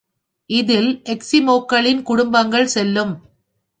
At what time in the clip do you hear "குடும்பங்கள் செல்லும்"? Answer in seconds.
2.01-3.13